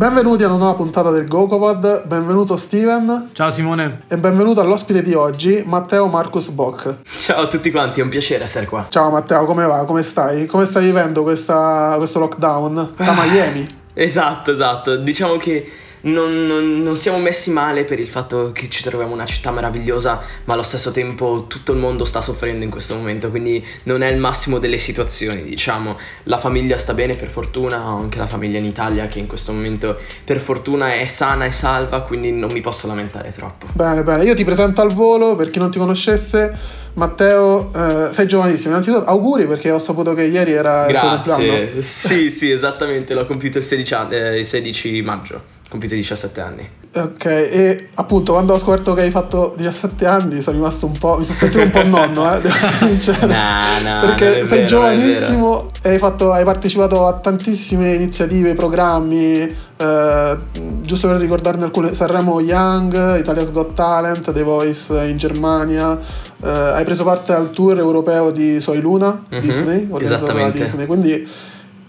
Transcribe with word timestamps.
Benvenuti 0.00 0.42
a 0.44 0.46
una 0.46 0.56
nuova 0.56 0.72
puntata 0.76 1.10
del 1.10 1.28
GoCopod, 1.28 2.06
benvenuto 2.06 2.56
Steven. 2.56 3.32
Ciao 3.34 3.50
Simone. 3.50 4.04
E 4.08 4.16
benvenuto 4.16 4.62
all'ospite 4.62 5.02
di 5.02 5.12
oggi, 5.12 5.62
Matteo 5.66 6.06
Marcus 6.06 6.48
Bock. 6.48 7.00
Ciao 7.18 7.42
a 7.42 7.46
tutti 7.48 7.70
quanti, 7.70 8.00
è 8.00 8.02
un 8.02 8.08
piacere 8.08 8.44
essere 8.44 8.64
qua. 8.64 8.86
Ciao 8.88 9.10
Matteo, 9.10 9.44
come 9.44 9.66
va? 9.66 9.84
Come 9.84 10.02
stai? 10.02 10.46
Come 10.46 10.64
stai 10.64 10.86
vivendo 10.86 11.22
questa, 11.22 11.96
questo 11.98 12.18
lockdown 12.18 12.94
da 12.96 13.12
Miami? 13.12 13.66
Esatto, 13.92 14.50
esatto. 14.50 14.96
Diciamo 14.96 15.36
che 15.36 15.70
non, 16.02 16.46
non, 16.46 16.82
non, 16.82 16.96
siamo 16.96 17.18
messi 17.18 17.50
male 17.50 17.84
per 17.84 17.98
il 17.98 18.06
fatto 18.06 18.52
che 18.52 18.68
ci 18.68 18.82
troviamo 18.82 19.12
in 19.12 19.18
una 19.18 19.26
città 19.26 19.50
meravigliosa, 19.50 20.20
ma 20.44 20.54
allo 20.54 20.62
stesso 20.62 20.90
tempo 20.90 21.46
tutto 21.46 21.72
il 21.72 21.78
mondo 21.78 22.04
sta 22.04 22.22
soffrendo 22.22 22.64
in 22.64 22.70
questo 22.70 22.94
momento, 22.94 23.28
quindi 23.30 23.64
non 23.84 24.02
è 24.02 24.08
il 24.08 24.18
massimo 24.18 24.58
delle 24.58 24.78
situazioni, 24.78 25.42
diciamo. 25.42 25.98
La 26.24 26.38
famiglia 26.38 26.78
sta 26.78 26.94
bene 26.94 27.14
per 27.14 27.28
fortuna, 27.28 27.92
ho 27.92 27.98
anche 27.98 28.18
la 28.18 28.26
famiglia 28.26 28.58
in 28.58 28.64
Italia 28.64 29.06
che 29.08 29.18
in 29.18 29.26
questo 29.26 29.52
momento 29.52 29.98
per 30.24 30.40
fortuna 30.40 30.94
è 30.94 31.06
sana 31.06 31.44
e 31.44 31.52
salva, 31.52 32.00
quindi 32.02 32.32
non 32.32 32.50
mi 32.52 32.60
posso 32.60 32.86
lamentare 32.86 33.32
troppo. 33.32 33.66
Bene, 33.72 34.02
bene, 34.02 34.24
io 34.24 34.34
ti 34.34 34.44
presento 34.44 34.80
al 34.80 34.92
volo 34.92 35.36
per 35.36 35.50
chi 35.50 35.58
non 35.58 35.70
ti 35.70 35.78
conoscesse. 35.78 36.78
Matteo, 36.92 37.72
eh, 37.72 38.12
sei 38.12 38.26
giovanissimo. 38.26 38.70
Innanzitutto 38.70 39.04
auguri 39.04 39.46
perché 39.46 39.70
ho 39.70 39.78
saputo 39.78 40.12
che 40.12 40.24
ieri 40.24 40.52
era 40.52 40.86
Grazie. 40.86 41.14
il 41.14 41.22
tuo 41.22 41.32
compleanno. 41.34 41.82
sì, 41.82 42.30
sì, 42.30 42.50
esattamente, 42.50 43.14
l'ho 43.14 43.26
compiuto 43.26 43.58
il 43.58 43.64
16, 43.64 43.94
eh, 44.10 44.38
il 44.38 44.44
16 44.44 45.02
maggio 45.02 45.58
compiuto 45.70 45.94
17 45.94 46.40
anni. 46.40 46.68
Ok, 46.92 47.24
e 47.24 47.88
appunto 47.94 48.32
quando 48.32 48.54
ho 48.54 48.58
scoperto 48.58 48.92
che 48.94 49.02
hai 49.02 49.10
fatto 49.12 49.54
17 49.56 50.04
anni 50.06 50.40
sono 50.40 50.56
rimasto 50.56 50.86
un 50.86 50.98
po'. 50.98 51.18
mi 51.18 51.24
sono 51.24 51.38
sentito 51.38 51.62
un 51.62 51.70
po' 51.70 51.84
nonno, 51.86 52.34
eh, 52.34 52.40
devo 52.40 52.54
essere 52.56 52.88
sincero. 52.90 53.26
No, 53.26 53.60
no, 53.84 54.00
Perché 54.00 54.44
sei 54.44 54.56
vero, 54.56 54.66
giovanissimo 54.66 55.66
e 55.80 55.90
hai, 55.90 55.98
fatto, 55.98 56.32
hai, 56.32 56.42
partecipato 56.42 57.06
a 57.06 57.12
tantissime 57.12 57.94
iniziative, 57.94 58.54
programmi. 58.54 59.56
Eh, 59.76 60.36
giusto 60.82 61.06
per 61.06 61.18
ricordarne 61.18 61.62
alcune: 61.62 61.94
Sanremo 61.94 62.40
Young, 62.40 63.18
Italia's 63.18 63.52
Got 63.52 63.74
Talent, 63.74 64.32
The 64.32 64.42
Voice 64.42 64.92
in 65.06 65.16
Germania. 65.16 65.96
Eh, 66.42 66.48
hai 66.48 66.84
preso 66.84 67.04
parte 67.04 67.32
al 67.32 67.50
tour 67.50 67.78
europeo 67.78 68.32
di 68.32 68.60
Soy 68.60 68.80
Luna, 68.80 69.26
mm-hmm, 69.32 69.40
Disney, 69.40 69.88
esattamente. 70.00 70.58
Disney, 70.58 70.86
quindi 70.86 71.28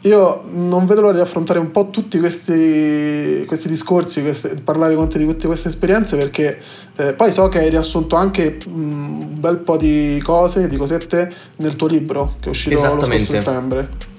io 0.01 0.43
non 0.51 0.85
vedo 0.87 1.01
l'ora 1.01 1.13
di 1.13 1.19
affrontare 1.19 1.59
un 1.59 1.69
po' 1.69 1.89
tutti 1.89 2.19
questi, 2.19 3.43
questi 3.45 3.67
discorsi, 3.67 4.21
queste, 4.21 4.55
parlare 4.63 4.95
con 4.95 5.07
te 5.07 5.19
di 5.19 5.25
tutte 5.25 5.45
queste 5.45 5.67
esperienze 5.67 6.15
perché 6.17 6.59
eh, 6.95 7.13
poi 7.13 7.31
so 7.31 7.47
che 7.49 7.59
hai 7.59 7.69
riassunto 7.69 8.15
anche 8.15 8.57
un 8.65 9.39
bel 9.39 9.57
po' 9.57 9.77
di 9.77 10.19
cose, 10.23 10.67
di 10.67 10.77
cosette 10.77 11.31
nel 11.57 11.75
tuo 11.75 11.87
libro 11.87 12.35
che 12.39 12.47
è 12.47 12.49
uscito 12.49 12.81
lo 12.81 13.03
scorso 13.03 13.25
settembre. 13.25 14.09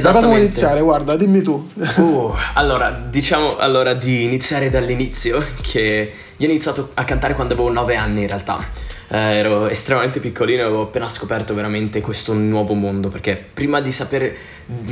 Da 0.00 0.12
cosa 0.12 0.26
vuoi 0.26 0.40
iniziare? 0.40 0.80
Guarda, 0.82 1.16
dimmi 1.16 1.42
tu. 1.42 1.68
Uh, 1.96 2.32
allora, 2.54 2.90
diciamo 2.90 3.56
allora 3.56 3.94
di 3.94 4.24
iniziare 4.24 4.70
dall'inizio, 4.70 5.42
che 5.62 6.12
io 6.36 6.46
ho 6.46 6.50
iniziato 6.50 6.90
a 6.94 7.04
cantare 7.04 7.34
quando 7.34 7.54
avevo 7.54 7.72
9 7.72 7.96
anni 7.96 8.22
in 8.22 8.26
realtà 8.28 8.88
eh, 9.10 9.18
ero 9.18 9.68
estremamente 9.68 10.20
piccolino 10.20 10.60
e 10.60 10.64
avevo 10.64 10.82
appena 10.82 11.08
scoperto 11.08 11.54
veramente 11.54 12.00
questo 12.00 12.32
nuovo 12.32 12.74
mondo 12.74 13.08
perché 13.08 13.36
prima 13.36 13.80
di 13.80 13.90
sapere 13.90 14.36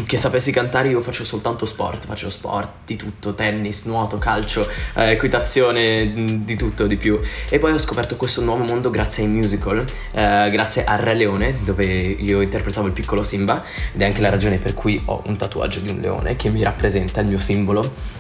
che 0.07 0.17
sapessi 0.17 0.51
cantare 0.51 0.89
io 0.89 1.01
faccio 1.01 1.25
soltanto 1.25 1.65
sport, 1.65 2.07
faccio 2.07 2.31
sport 2.31 2.71
di 2.85 2.97
tutto, 2.97 3.35
tennis, 3.35 3.85
nuoto, 3.85 4.17
calcio, 4.17 4.69
eh, 4.95 5.13
equitazione, 5.13 6.43
di 6.45 6.57
tutto, 6.57 6.87
di 6.87 6.97
più. 6.97 7.21
E 7.49 7.59
poi 7.61 7.73
ho 7.73 7.79
scoperto 7.79 8.17
questo 8.17 8.43
nuovo 8.43 8.65
mondo 8.65 8.91
grazie 8.91 9.23
ai 9.23 9.31
musical, 9.31 9.85
eh, 10.13 10.49
grazie 10.51 10.85
a 10.85 10.97
Re 10.97 11.15
Leone 11.15 11.59
dove 11.63 11.85
io 11.85 12.41
interpretavo 12.41 12.89
il 12.89 12.93
piccolo 12.93 13.23
Simba 13.23 13.63
ed 13.93 14.01
è 14.01 14.05
anche 14.05 14.21
la 14.21 14.31
ragione 14.31 14.59
per 14.59 14.75
cui 14.75 15.01
ho 15.05 15.23
un 15.27 15.37
tatuaggio 15.37 15.79
di 15.79 15.91
un 15.91 16.01
leone 16.01 16.35
che 16.35 16.49
mi 16.49 16.63
rappresenta 16.63 17.21
il 17.21 17.29
mio 17.29 17.39
simbolo 17.39 18.17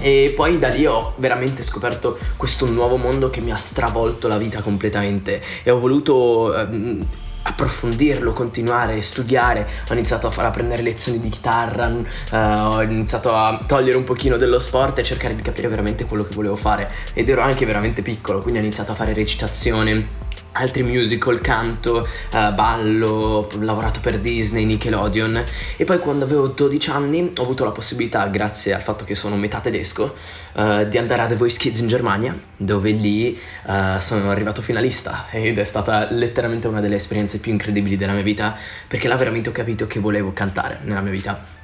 e 0.00 0.32
poi 0.34 0.58
da 0.58 0.68
lì 0.68 0.86
ho 0.86 1.14
veramente 1.16 1.62
scoperto 1.62 2.18
questo 2.36 2.66
nuovo 2.66 2.96
mondo 2.96 3.30
che 3.30 3.40
mi 3.40 3.52
ha 3.52 3.56
stravolto 3.56 4.28
la 4.28 4.38
vita 4.38 4.62
completamente 4.62 5.40
e 5.62 5.70
ho 5.70 5.78
voluto 5.78 6.56
ehm, 6.56 7.00
approfondirlo, 7.42 8.32
continuare, 8.32 9.00
studiare. 9.02 9.66
Ho 9.88 9.92
iniziato 9.92 10.26
a, 10.26 10.30
fare, 10.30 10.48
a 10.48 10.50
prendere 10.50 10.82
lezioni 10.82 11.18
di 11.18 11.28
chitarra, 11.28 11.90
eh, 12.30 12.36
ho 12.36 12.82
iniziato 12.82 13.32
a 13.32 13.58
togliere 13.66 13.96
un 13.96 14.04
pochino 14.04 14.36
dello 14.36 14.58
sport 14.58 14.98
e 14.98 15.02
cercare 15.02 15.34
di 15.34 15.42
capire 15.42 15.68
veramente 15.68 16.04
quello 16.04 16.24
che 16.24 16.34
volevo 16.34 16.56
fare. 16.56 16.88
Ed 17.12 17.28
ero 17.28 17.42
anche 17.42 17.66
veramente 17.66 18.02
piccolo, 18.02 18.38
quindi 18.38 18.60
ho 18.60 18.62
iniziato 18.62 18.92
a 18.92 18.94
fare 18.94 19.12
recitazione 19.12 20.30
altri 20.52 20.82
musical, 20.82 21.40
canto, 21.40 22.06
uh, 22.32 22.52
ballo, 22.52 23.08
ho 23.08 23.48
lavorato 23.60 24.00
per 24.00 24.18
Disney, 24.18 24.64
Nickelodeon. 24.64 25.44
E 25.76 25.84
poi 25.84 25.98
quando 25.98 26.24
avevo 26.24 26.48
12 26.48 26.90
anni 26.90 27.32
ho 27.36 27.42
avuto 27.42 27.64
la 27.64 27.70
possibilità, 27.70 28.26
grazie 28.26 28.74
al 28.74 28.82
fatto 28.82 29.04
che 29.04 29.14
sono 29.14 29.36
metà 29.36 29.60
tedesco, 29.60 30.14
uh, 30.54 30.86
di 30.86 30.98
andare 30.98 31.22
a 31.22 31.26
The 31.26 31.36
Voice 31.36 31.58
Kids 31.58 31.80
in 31.80 31.88
Germania, 31.88 32.38
dove 32.56 32.90
lì 32.90 33.38
uh, 33.66 33.98
sono 33.98 34.30
arrivato 34.30 34.62
finalista. 34.62 35.26
Ed 35.30 35.58
è 35.58 35.64
stata 35.64 36.08
letteralmente 36.10 36.66
una 36.68 36.80
delle 36.80 36.96
esperienze 36.96 37.38
più 37.38 37.52
incredibili 37.52 37.96
della 37.96 38.12
mia 38.12 38.22
vita 38.22 38.56
perché 38.86 39.08
là 39.08 39.16
veramente 39.16 39.48
ho 39.48 39.52
capito 39.52 39.86
che 39.86 40.00
volevo 40.00 40.32
cantare 40.32 40.80
nella 40.82 41.00
mia 41.00 41.12
vita 41.12 41.60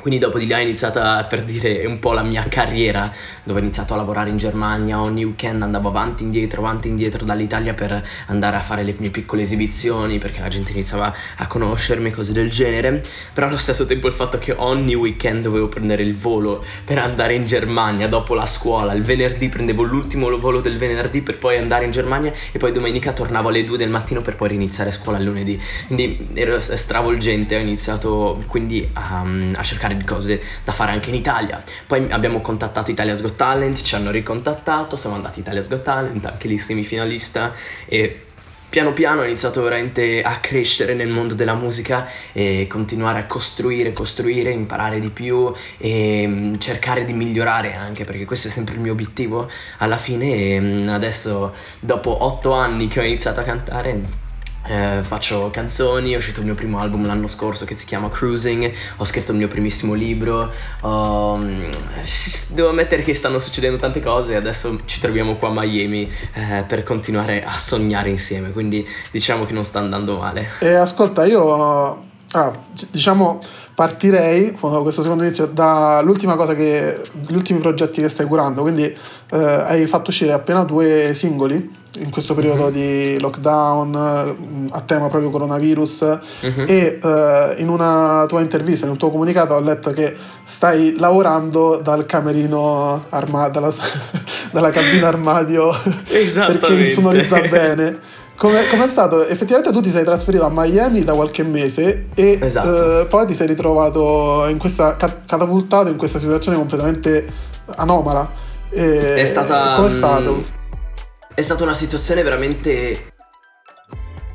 quindi 0.00 0.18
dopo 0.18 0.38
di 0.38 0.46
là 0.46 0.58
è 0.58 0.62
iniziata 0.62 1.24
per 1.24 1.42
dire 1.42 1.84
un 1.86 1.98
po' 1.98 2.12
la 2.12 2.22
mia 2.22 2.44
carriera, 2.48 3.12
dove 3.42 3.58
ho 3.58 3.62
iniziato 3.62 3.94
a 3.94 3.96
lavorare 3.96 4.30
in 4.30 4.36
Germania, 4.36 5.00
ogni 5.00 5.24
weekend 5.24 5.62
andavo 5.62 5.88
avanti 5.88 6.22
e 6.22 6.26
indietro, 6.26 6.60
avanti 6.60 6.88
e 6.88 6.90
indietro 6.90 7.24
dall'Italia 7.24 7.74
per 7.74 8.02
andare 8.26 8.56
a 8.56 8.60
fare 8.60 8.82
le 8.82 8.94
mie 8.98 9.10
piccole 9.10 9.42
esibizioni, 9.42 10.18
perché 10.18 10.40
la 10.40 10.48
gente 10.48 10.72
iniziava 10.72 11.12
a 11.36 11.46
conoscermi, 11.46 12.10
cose 12.10 12.32
del 12.32 12.50
genere, 12.50 13.02
però 13.32 13.48
allo 13.48 13.58
stesso 13.58 13.86
tempo 13.86 14.06
il 14.06 14.12
fatto 14.12 14.38
che 14.38 14.52
ogni 14.56 14.94
weekend 14.94 15.42
dovevo 15.42 15.68
prendere 15.68 16.02
il 16.02 16.14
volo 16.14 16.64
per 16.84 16.98
andare 16.98 17.34
in 17.34 17.44
Germania 17.46 18.08
dopo 18.08 18.34
la 18.34 18.46
scuola, 18.46 18.92
il 18.92 19.02
venerdì 19.02 19.48
prendevo 19.48 19.82
l'ultimo 19.82 20.36
volo 20.38 20.60
del 20.60 20.78
venerdì 20.78 21.22
per 21.22 21.38
poi 21.38 21.56
andare 21.56 21.84
in 21.84 21.90
Germania 21.90 22.32
e 22.52 22.58
poi 22.58 22.72
domenica 22.72 23.12
tornavo 23.12 23.48
alle 23.48 23.64
2 23.64 23.76
del 23.76 23.90
mattino 23.90 24.22
per 24.22 24.36
poi 24.36 24.48
riniziare 24.48 24.92
scuola 24.92 25.18
il 25.18 25.24
lunedì, 25.24 25.60
quindi 25.86 26.28
ero 26.34 26.60
stravolgente, 26.60 27.56
ho 27.56 27.60
iniziato 27.60 28.42
quindi 28.46 28.88
a, 28.92 29.24
a 29.54 29.62
cercare 29.62 29.87
cercare 29.88 29.96
di 29.96 30.04
cose 30.04 30.40
da 30.64 30.72
fare 30.72 30.92
anche 30.92 31.08
in 31.08 31.16
Italia. 31.16 31.62
Poi 31.86 32.06
abbiamo 32.10 32.40
contattato 32.40 32.90
Italia's 32.90 33.22
Got 33.22 33.36
Talent, 33.36 33.80
ci 33.80 33.94
hanno 33.94 34.10
ricontattato, 34.10 34.96
siamo 34.96 35.16
andati 35.16 35.40
Italia's 35.40 35.68
Got 35.68 35.82
Talent, 35.82 36.24
anche 36.26 36.48
lì 36.48 36.58
semifinalista 36.58 37.54
e 37.86 38.22
piano 38.70 38.92
piano 38.92 39.22
ho 39.22 39.24
iniziato 39.24 39.62
veramente 39.62 40.20
a 40.20 40.40
crescere 40.40 40.92
nel 40.92 41.08
mondo 41.08 41.32
della 41.32 41.54
musica 41.54 42.06
e 42.32 42.66
continuare 42.68 43.20
a 43.20 43.24
costruire, 43.24 43.94
costruire, 43.94 44.50
imparare 44.50 45.00
di 45.00 45.08
più 45.08 45.50
e 45.78 46.26
mm, 46.26 46.54
cercare 46.58 47.06
di 47.06 47.14
migliorare 47.14 47.74
anche 47.74 48.04
perché 48.04 48.26
questo 48.26 48.48
è 48.48 48.50
sempre 48.50 48.74
il 48.74 48.80
mio 48.80 48.92
obiettivo 48.92 49.50
alla 49.78 49.96
fine 49.96 50.34
e 50.34 50.60
mm, 50.60 50.88
adesso 50.88 51.54
dopo 51.80 52.24
otto 52.24 52.52
anni 52.52 52.88
che 52.88 53.00
ho 53.00 53.04
iniziato 53.04 53.40
a 53.40 53.44
cantare 53.44 54.26
eh, 54.66 55.02
faccio 55.02 55.50
canzoni, 55.50 56.14
ho 56.14 56.18
uscito 56.18 56.40
il 56.40 56.46
mio 56.46 56.54
primo 56.54 56.78
album 56.78 57.06
l'anno 57.06 57.26
scorso 57.26 57.64
che 57.64 57.76
si 57.78 57.86
chiama 57.86 58.10
Cruising, 58.10 58.72
ho 58.96 59.04
scritto 59.04 59.32
il 59.32 59.38
mio 59.38 59.48
primissimo 59.48 59.94
libro, 59.94 60.52
um, 60.82 61.68
devo 62.52 62.68
ammettere 62.68 63.02
che 63.02 63.14
stanno 63.14 63.38
succedendo 63.38 63.78
tante 63.78 64.00
cose 64.00 64.32
e 64.32 64.36
adesso 64.36 64.78
ci 64.84 65.00
troviamo 65.00 65.36
qua 65.36 65.48
a 65.48 65.52
Miami 65.54 66.10
eh, 66.34 66.64
per 66.66 66.82
continuare 66.84 67.44
a 67.44 67.58
sognare 67.58 68.10
insieme, 68.10 68.52
quindi 68.52 68.86
diciamo 69.10 69.46
che 69.46 69.52
non 69.52 69.64
sta 69.64 69.78
andando 69.78 70.18
male. 70.18 70.48
E 70.60 70.74
ascolta, 70.74 71.24
io 71.24 72.06
allora, 72.32 72.52
diciamo 72.90 73.40
partirei 73.74 74.52
questo 74.52 75.02
secondo 75.02 75.22
inizio 75.22 75.46
dall'ultima 75.46 76.36
cosa 76.36 76.54
che 76.54 77.00
gli 77.26 77.34
ultimi 77.34 77.58
progetti 77.58 78.02
che 78.02 78.08
stai 78.10 78.26
curando 78.26 78.60
quindi 78.60 78.84
eh, 78.84 79.36
hai 79.36 79.86
fatto 79.86 80.10
uscire 80.10 80.32
appena 80.32 80.62
due 80.64 81.14
singoli 81.14 81.76
in 81.98 82.10
questo 82.10 82.34
periodo 82.34 82.64
mm-hmm. 82.64 82.72
di 82.72 83.20
lockdown 83.20 84.36
mm, 84.40 84.66
a 84.70 84.80
tema 84.80 85.08
proprio 85.08 85.30
coronavirus 85.30 86.18
mm-hmm. 86.44 86.64
e 86.66 86.98
uh, 87.02 87.60
in 87.60 87.68
una 87.68 88.24
tua 88.26 88.40
intervista, 88.40 88.86
in 88.86 88.92
un 88.92 88.98
tuo 88.98 89.10
comunicato 89.10 89.54
ho 89.54 89.60
letto 89.60 89.90
che 89.90 90.14
stai 90.44 90.96
lavorando 90.98 91.76
dal 91.82 92.06
camerino 92.06 93.06
armadio, 93.08 93.60
dalla, 93.60 93.74
dalla 94.50 94.70
cabina 94.70 95.08
armadio 95.08 95.70
perché 96.08 96.84
insonorizza 96.84 97.40
bene. 97.40 98.16
Come 98.36 98.68
è 98.68 98.86
stato? 98.86 99.26
Effettivamente 99.26 99.72
tu 99.72 99.80
ti 99.80 99.90
sei 99.90 100.04
trasferito 100.04 100.44
a 100.44 100.50
Miami 100.52 101.02
da 101.02 101.12
qualche 101.14 101.42
mese 101.42 102.06
e 102.14 102.38
esatto. 102.40 103.02
uh, 103.02 103.06
poi 103.08 103.26
ti 103.26 103.34
sei 103.34 103.48
ritrovato 103.48 104.46
in 104.48 104.58
questa 104.58 104.94
catapultato 104.94 105.88
in 105.88 105.96
questa 105.96 106.20
situazione 106.20 106.56
completamente 106.56 107.26
anomala. 107.76 108.30
E 108.70 109.14
è 109.16 109.26
stata. 109.26 109.74
Com'è 109.74 109.90
stato? 109.90 110.56
È 111.38 111.42
stata 111.42 111.62
una 111.62 111.74
situazione 111.74 112.24
veramente 112.24 113.12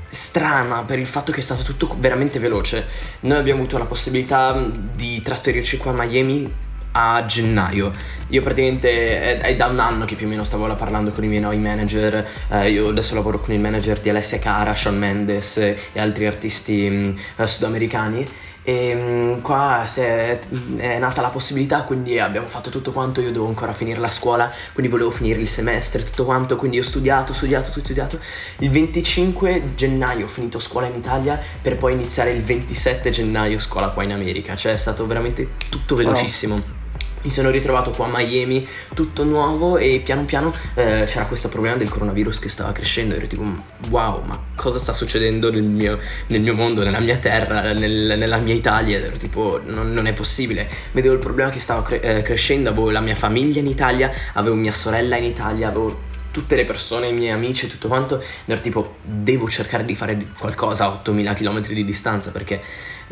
strana 0.08 0.86
per 0.86 1.00
il 1.00 1.06
fatto 1.06 1.34
che 1.34 1.40
è 1.40 1.44
stato 1.44 1.64
tutto 1.64 1.98
veramente 2.00 2.40
veloce. 2.40 2.86
Noi 3.22 3.40
abbiamo 3.40 3.60
avuto 3.60 3.78
la 3.78 3.84
possibilità 3.84 4.72
di 4.96 5.22
trasferirci 5.22 5.76
qua 5.76 5.92
a 5.92 5.96
Miami 5.96 6.50
a 6.94 7.26
gennaio. 7.26 7.92
Io 8.30 8.42
praticamente 8.42 9.20
è, 9.20 9.40
è, 9.40 9.56
da 9.58 9.66
un 9.66 9.80
anno 9.80 10.06
che 10.06 10.16
più 10.16 10.28
o 10.28 10.30
meno 10.30 10.46
stavo 10.46 10.66
parlando 10.76 11.12
con 11.12 11.26
i 11.26 11.28
miei 11.28 11.42
nuovi 11.42 11.58
manager. 11.58 12.26
Eh, 12.48 12.70
io 12.70 12.88
adesso 12.88 13.16
lavoro 13.16 13.42
con 13.42 13.54
il 13.54 13.60
manager 13.60 14.00
di 14.00 14.08
Alessia 14.08 14.40
Cara, 14.40 14.74
Sean 14.74 14.98
Mendes 14.98 15.58
e 15.58 15.78
altri 15.96 16.26
artisti 16.26 16.90
mm, 16.90 17.16
sudamericani 17.44 18.26
E 18.64 18.94
um, 18.96 19.42
qua 19.42 19.84
è, 19.94 20.40
è, 20.78 21.00
nata 21.00 21.22
la 21.22 21.30
possibilità, 21.30 21.84
quindi 21.84 22.20
abbiamo 22.20 22.48
fatto 22.48 22.70
tutto 22.70 22.92
quanto, 22.92 23.22
io 23.22 23.32
devo 23.32 23.48
ancora 23.48 23.74
finire 23.74 24.00
la 24.00 24.12
scuola, 24.12 24.52
quindi 24.72 24.92
volevo 24.92 25.12
finire 25.12 25.40
il 25.40 25.48
semestre, 25.48 26.04
tutto 26.04 26.26
quanto, 26.26 26.56
quindi 26.56 26.80
ho 26.80 26.84
studiato, 26.84 27.34
studiato, 27.34 27.70
tutto 27.70 27.82
studiato. 27.84 28.20
Il 28.60 28.70
25 28.70 29.74
gennaio 29.76 30.26
ho 30.26 30.30
finito 30.30 30.60
scuola 30.60 30.88
in 30.88 30.96
Italia 30.96 31.40
per 31.62 31.76
poi 31.76 31.94
iniziare 31.94 32.32
il 32.32 32.42
27 32.42 33.10
gennaio 33.10 33.60
scuola 33.60 33.90
qua 33.90 34.04
in 34.04 34.12
America, 34.12 34.56
cioè 34.56 34.74
è 34.74 34.78
stato 34.78 35.06
veramente 35.06 35.50
tutto 35.70 35.96
velocissimo. 35.96 36.56
Wow 36.56 36.82
mi 37.24 37.30
sono 37.30 37.50
ritrovato 37.50 37.92
qua 37.92 38.06
a 38.06 38.10
Miami, 38.12 38.68
tutto 38.94 39.24
nuovo 39.24 39.78
e 39.78 40.02
piano 40.04 40.24
piano 40.26 40.54
eh, 40.76 41.04
c'era 41.06 41.26
questo 41.26 41.50
problema 41.50 41.76
del 41.76 41.90
coronavirus 41.90 42.40
che 42.40 42.50
stava 42.50 42.72
crescendo. 42.72 43.16
Ero 43.16 43.28
tipo, 43.28 43.44
wow, 43.90 44.24
ma 44.26 44.40
cosa 44.56 44.80
sta 44.80 44.94
succedendo 44.94 45.52
nel 45.52 45.64
mio, 45.64 46.00
nel 46.28 46.42
mio 46.42 46.54
mondo, 46.54 46.84
nella 46.84 47.00
mia 47.00 47.18
terra, 47.18 47.74
nel, 47.74 48.18
nella 48.18 48.38
mia 48.38 48.54
Italia? 48.54 49.00
Ero 49.00 49.18
tipo, 49.18 49.60
non, 49.66 49.92
non, 49.92 50.08
è 50.08 50.14
possibile. 50.14 50.70
Vedevo 50.92 51.14
il 51.14 51.20
problema 51.20 51.50
che 51.50 51.60
stava 51.60 51.82
cre- 51.82 52.02
eh, 52.02 52.22
crescendo, 52.22 52.70
avevo 52.70 52.92
la 52.92 53.02
mia 53.02 53.16
famiglia 53.16 53.60
in 53.60 53.68
Italia, 53.68 54.12
avevo 54.34 54.56
mia 54.56 54.74
sorella 54.74 55.18
in 55.18 55.24
Italia, 55.24 55.70
avevo 55.70 56.12
tutte 56.34 56.58
le 56.58 56.66
persone, 56.66 57.08
i 57.08 57.14
miei 57.14 57.32
amici 57.32 57.68
e 57.68 57.70
tutto 57.70 57.88
quanto, 57.88 58.22
ero 58.46 58.60
tipo, 58.60 58.98
devo 59.04 59.48
cercare 59.48 59.86
di 59.86 59.96
fare 59.96 60.26
qualcosa 60.38 60.86
a 60.86 60.90
8000 60.90 61.34
km 61.36 61.62
di 61.68 61.86
distanza 61.86 62.32
perché 62.32 62.60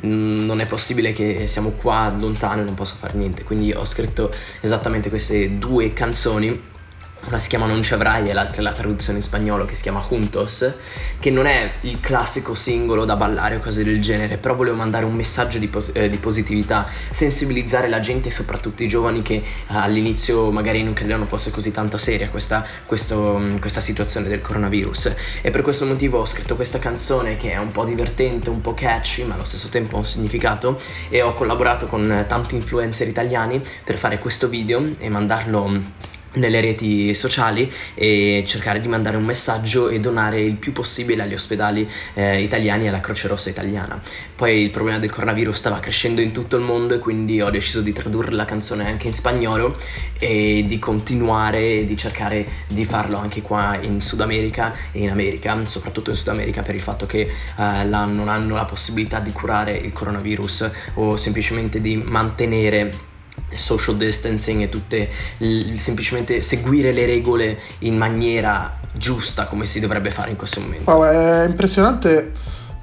Mm, 0.06 0.46
non 0.46 0.62
è 0.62 0.66
possibile 0.66 1.12
che 1.12 1.46
siamo 1.48 1.72
qua 1.72 2.12
lontano 2.18 2.62
e 2.62 2.66
non 2.66 2.74
posso 2.74 2.96
fare 2.96 3.14
niente. 3.18 3.44
Quindi 3.44 3.72
ho 3.72 3.86
scritto 3.86 4.32
esattamente 4.62 5.10
queste 5.10 5.58
due 5.58 5.94
canzoni 5.94 6.70
una 7.26 7.40
si 7.40 7.50
chiama 7.50 7.66
Non 7.66 7.84
ci 7.84 7.94
avrai 7.94 8.28
e 8.28 8.34
l'altra 8.34 8.62
è 8.62 8.64
la 8.64 8.74
traduzione 8.74 9.20
in 9.20 9.24
spagnolo 9.24 9.66
che 9.66 9.76
si 9.76 9.84
chiama 9.84 10.06
Juntos, 10.08 10.74
che 11.20 11.30
non 11.30 11.46
è 11.46 11.74
il 11.82 12.00
classico 12.00 12.56
singolo 12.56 13.06
da 13.06 13.16
ballare 13.16 13.58
o 13.58 13.60
cose 13.60 13.84
del 13.84 14.02
genere, 14.02 14.38
però 14.38 14.56
volevo 14.56 14.76
mandare 14.76 15.06
un 15.06 15.14
messaggio 15.14 15.60
di, 15.60 15.68
pos- 15.68 15.92
eh, 15.94 16.10
di 16.10 16.18
positività, 16.18 16.88
sensibilizzare 17.10 17.88
la 17.88 18.00
gente, 18.00 18.32
soprattutto 18.32 18.84
i 18.84 18.88
giovani 18.88 19.22
che 19.22 19.36
eh, 19.36 19.44
all'inizio 19.68 20.52
magari 20.52 20.84
non 20.84 20.94
credevano 20.94 21.26
fosse 21.26 21.52
così 21.52 21.72
tanto 21.72 21.98
seria 21.98 22.30
questa, 22.30 22.66
questo, 22.86 23.38
mm, 23.40 23.58
questa 23.58 23.82
situazione 23.82 24.28
del 24.28 24.42
coronavirus. 24.42 25.16
E 25.42 25.52
per 25.52 25.62
questo 25.62 25.86
motivo 25.86 26.20
ho 26.20 26.26
scritto 26.26 26.56
questa 26.56 26.80
canzone 26.80 27.38
che 27.38 27.52
è 27.52 27.58
un 27.58 27.72
po' 27.72 27.86
divertente, 27.86 28.50
un 28.50 28.62
po' 28.62 28.74
catchy, 28.74 29.24
ma 29.24 29.36
allo 29.36 29.46
stesso 29.46 29.70
tempo 29.70 29.96
ha 29.96 30.00
un 30.00 30.06
significato 30.06 30.80
e 31.10 31.22
ho 31.22 31.34
collaborato 31.34 31.86
con 31.86 32.26
tanti 32.28 32.56
influencer 32.56 33.08
italiani 33.08 33.62
per 33.84 33.98
fare 33.98 34.20
questo 34.20 34.48
video 34.48 34.96
e 34.98 35.10
mandarlo 35.10 36.10
nelle 36.34 36.62
reti 36.62 37.14
sociali 37.14 37.72
e 37.94 38.44
cercare 38.46 38.80
di 38.80 38.88
mandare 38.88 39.18
un 39.18 39.24
messaggio 39.24 39.90
e 39.90 40.00
donare 40.00 40.42
il 40.42 40.56
più 40.56 40.72
possibile 40.72 41.24
agli 41.24 41.34
ospedali 41.34 41.90
eh, 42.14 42.42
italiani 42.42 42.86
e 42.86 42.88
alla 42.90 43.00
Croce 43.00 43.28
Rossa 43.28 43.50
italiana. 43.50 44.02
Poi 44.36 44.62
il 44.62 44.70
problema 44.70 45.00
del 45.00 45.10
coronavirus 45.10 45.58
stava 45.58 45.80
crescendo 45.80 46.22
in 46.22 46.32
tutto 46.32 46.58
il 46.58 46.64
mondo 46.64 46.94
e 46.94 47.00
quindi 47.00 47.42
ho 47.42 47.50
deciso 47.50 47.82
di 47.82 47.92
tradurre 47.92 48.32
la 48.32 48.46
canzone 48.46 48.86
anche 48.86 49.08
in 49.08 49.14
spagnolo 49.14 49.78
e 50.18 50.64
di 50.68 50.80
continuare 50.80 51.80
e 51.80 51.86
di 51.86 51.98
cercare 51.98 52.48
di 52.68 52.86
farlo 52.86 53.18
anche 53.18 53.42
qua 53.42 53.78
in 53.82 54.02
Sud 54.02 54.22
America 54.22 54.74
e 54.92 55.02
in 55.02 55.10
America, 55.10 55.58
soprattutto 55.66 56.12
in 56.12 56.16
Sud 56.16 56.30
America 56.30 56.62
per 56.62 56.76
il 56.76 56.82
fatto 56.82 57.06
che 57.06 57.22
eh, 57.22 57.86
là 57.86 58.06
non 58.06 58.30
hanno 58.30 58.56
la 58.56 58.66
possibilità 58.66 59.20
di 59.20 59.32
curare 59.32 59.76
il 59.76 59.92
coronavirus 59.92 60.72
o 60.96 61.18
semplicemente 61.18 61.82
di 61.82 61.98
mantenere 61.98 63.10
social 63.54 63.98
distancing 63.98 64.62
e 64.62 64.70
tutte 64.70 65.10
l- 65.38 65.76
semplicemente 65.76 66.42
seguire 66.42 66.92
le 66.92 67.06
regole 67.06 67.60
in 67.80 67.98
maniera 67.98 68.80
giusta 68.94 69.46
come 69.46 69.66
si 69.66 69.80
dovrebbe 69.80 70.12
fare 70.12 70.32
in 70.32 70.38
questo 70.38 70.60
momento. 70.60 70.92
Wow, 70.92 71.04
è 71.04 71.46
impressionante 71.46 72.32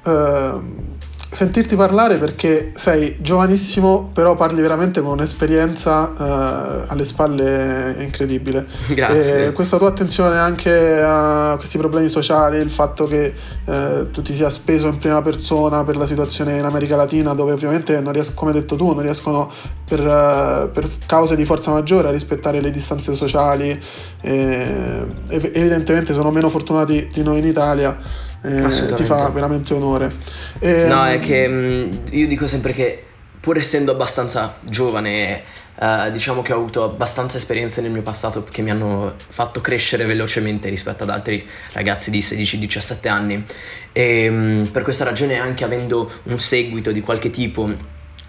uh, 0.03 0.88
sentirti 1.31 1.75
parlare 1.75 2.17
perché 2.17 2.71
sei 2.75 3.17
giovanissimo, 3.19 4.09
però 4.11 4.35
parli 4.35 4.61
veramente 4.61 4.99
con 5.01 5.11
un'esperienza 5.11 6.11
uh, 6.17 6.91
alle 6.91 7.05
spalle 7.05 7.95
incredibile. 7.99 8.65
Grazie. 8.87 9.47
E 9.47 9.51
questa 9.53 9.77
tua 9.77 9.89
attenzione 9.89 10.37
anche 10.37 10.99
a 10.99 11.55
questi 11.57 11.77
problemi 11.77 12.09
sociali, 12.09 12.57
il 12.57 12.71
fatto 12.71 13.05
che 13.05 13.33
uh, 13.63 14.09
tu 14.09 14.23
ti 14.23 14.33
sia 14.33 14.49
speso 14.49 14.87
in 14.87 14.97
prima 14.97 15.21
persona 15.21 15.83
per 15.83 15.97
la 15.97 16.07
situazione 16.07 16.57
in 16.57 16.65
America 16.65 16.95
Latina, 16.95 17.33
dove 17.33 17.51
ovviamente, 17.51 17.99
non 18.01 18.11
ries- 18.11 18.33
come 18.33 18.51
hai 18.51 18.59
detto 18.59 18.75
tu, 18.75 18.87
non 18.93 19.03
riescono 19.03 19.51
per, 19.85 19.99
uh, 19.99 20.71
per, 20.71 20.89
cause 21.05 21.35
di 21.35 21.45
forza 21.45 21.69
maggiore 21.69 22.07
a 22.07 22.11
rispettare 22.11 22.59
le 22.59 22.71
distanze 22.71 23.13
sociali, 23.13 23.79
e, 24.21 25.05
evidentemente 25.29 26.13
sono 26.13 26.31
meno 26.31 26.49
fortunati 26.49 27.09
di 27.13 27.21
noi 27.21 27.37
in 27.37 27.45
Italia 27.45 28.27
eh, 28.41 28.93
ti 28.93 29.03
fa 29.03 29.29
veramente 29.29 29.73
onore. 29.73 30.11
E, 30.59 30.85
no, 30.85 31.05
è 31.05 31.19
che 31.19 31.47
mm, 31.47 31.91
io 32.11 32.27
dico 32.27 32.47
sempre 32.47 32.73
che 32.73 33.03
pur 33.39 33.57
essendo 33.57 33.91
abbastanza 33.91 34.57
giovane, 34.61 35.57
Uh, 35.79 36.11
diciamo 36.11 36.41
che 36.41 36.51
ho 36.51 36.57
avuto 36.57 36.83
abbastanza 36.83 37.37
esperienze 37.37 37.79
nel 37.79 37.91
mio 37.91 38.01
passato 38.01 38.43
che 38.43 38.61
mi 38.61 38.69
hanno 38.69 39.13
fatto 39.15 39.61
crescere 39.61 40.03
velocemente 40.03 40.67
rispetto 40.67 41.03
ad 41.03 41.09
altri 41.09 41.47
ragazzi 41.71 42.11
di 42.11 42.19
16-17 42.19 43.07
anni 43.07 43.45
e 43.93 44.27
um, 44.27 44.69
per 44.73 44.81
questa 44.83 45.05
ragione 45.05 45.39
anche 45.39 45.63
avendo 45.63 46.11
un 46.23 46.37
seguito 46.37 46.91
di 46.91 46.99
qualche 46.99 47.31
tipo 47.31 47.71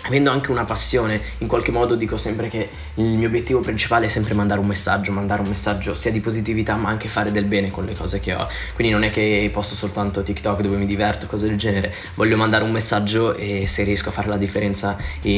avendo 0.03 0.31
anche 0.31 0.51
una 0.51 0.65
passione, 0.65 1.21
in 1.39 1.47
qualche 1.47 1.71
modo 1.71 1.95
dico 1.95 2.17
sempre 2.17 2.49
che 2.49 2.69
il 2.95 3.05
mio 3.05 3.29
obiettivo 3.29 3.61
principale 3.61 4.07
è 4.07 4.09
sempre 4.09 4.35
mandare 4.35 4.61
un 4.61 4.67
messaggio, 4.67 5.13
mandare 5.13 5.43
un 5.43 5.49
messaggio 5.49 5.95
sia 5.95 6.11
di 6.11 6.21
positività 6.21 6.77
ma 6.77 6.89
anche 6.89 7.09
fare 7.09 7.31
del 7.33 7.45
bene 7.45 7.71
con 7.71 7.85
le 7.85 7.95
cose 7.95 8.21
che 8.21 8.35
ho. 8.35 8.47
Quindi 8.75 8.93
non 8.93 9.03
è 9.03 9.11
che 9.11 9.49
posto 9.53 9.75
soltanto 9.75 10.23
TikTok 10.23 10.61
dove 10.61 10.77
mi 10.77 10.87
diverto, 10.87 11.27
cose 11.27 11.47
del 11.47 11.57
genere, 11.57 11.93
voglio 12.15 12.37
mandare 12.37 12.65
un 12.65 12.71
messaggio 12.71 13.35
e 13.35 13.67
se 13.67 13.85
riesco 13.85 14.09
a 14.09 14.13
fare 14.13 14.29
la 14.29 14.37
differenza 14.37 14.97